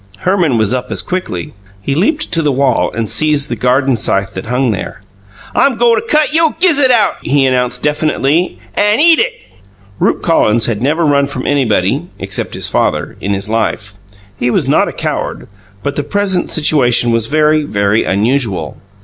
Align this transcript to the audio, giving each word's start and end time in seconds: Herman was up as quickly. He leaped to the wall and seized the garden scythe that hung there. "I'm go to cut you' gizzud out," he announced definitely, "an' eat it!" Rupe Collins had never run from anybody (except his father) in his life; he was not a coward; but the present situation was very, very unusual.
Herman 0.21 0.57
was 0.57 0.73
up 0.73 0.91
as 0.91 1.03
quickly. 1.03 1.53
He 1.79 1.93
leaped 1.93 2.31
to 2.31 2.41
the 2.41 2.51
wall 2.51 2.91
and 2.91 3.07
seized 3.07 3.49
the 3.49 3.55
garden 3.55 3.95
scythe 3.95 4.33
that 4.33 4.47
hung 4.47 4.71
there. 4.71 5.01
"I'm 5.53 5.77
go 5.77 5.93
to 5.93 6.01
cut 6.01 6.33
you' 6.33 6.55
gizzud 6.59 6.89
out," 6.89 7.17
he 7.21 7.45
announced 7.45 7.83
definitely, 7.83 8.57
"an' 8.73 8.99
eat 8.99 9.19
it!" 9.19 9.33
Rupe 9.99 10.23
Collins 10.23 10.65
had 10.65 10.81
never 10.81 11.03
run 11.05 11.27
from 11.27 11.45
anybody 11.45 12.07
(except 12.17 12.55
his 12.55 12.67
father) 12.67 13.15
in 13.21 13.31
his 13.35 13.47
life; 13.47 13.93
he 14.37 14.49
was 14.49 14.67
not 14.67 14.87
a 14.87 14.91
coward; 14.91 15.47
but 15.83 15.95
the 15.95 16.01
present 16.03 16.49
situation 16.49 17.11
was 17.11 17.27
very, 17.27 17.61
very 17.61 18.03
unusual. 18.03 18.77